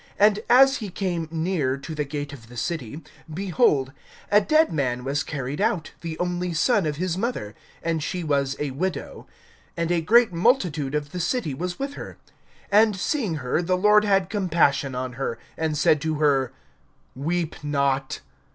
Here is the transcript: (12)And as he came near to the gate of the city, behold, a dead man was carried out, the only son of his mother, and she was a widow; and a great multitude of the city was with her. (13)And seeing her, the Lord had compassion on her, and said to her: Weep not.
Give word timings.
(12)And 0.19 0.39
as 0.49 0.77
he 0.77 0.89
came 0.89 1.27
near 1.29 1.77
to 1.77 1.93
the 1.93 2.03
gate 2.03 2.33
of 2.33 2.49
the 2.49 2.57
city, 2.57 3.03
behold, 3.31 3.93
a 4.31 4.41
dead 4.41 4.73
man 4.73 5.03
was 5.03 5.21
carried 5.21 5.61
out, 5.61 5.91
the 6.01 6.17
only 6.17 6.55
son 6.55 6.87
of 6.87 6.95
his 6.95 7.19
mother, 7.19 7.53
and 7.83 8.01
she 8.01 8.23
was 8.23 8.55
a 8.57 8.71
widow; 8.71 9.27
and 9.77 9.91
a 9.91 10.01
great 10.01 10.33
multitude 10.33 10.95
of 10.95 11.11
the 11.11 11.19
city 11.19 11.53
was 11.53 11.77
with 11.77 11.93
her. 11.93 12.17
(13)And 12.73 12.95
seeing 12.95 13.35
her, 13.45 13.61
the 13.61 13.77
Lord 13.77 14.03
had 14.03 14.27
compassion 14.27 14.95
on 14.95 15.13
her, 15.21 15.37
and 15.55 15.77
said 15.77 16.01
to 16.01 16.15
her: 16.15 16.51
Weep 17.15 17.63
not. 17.63 18.21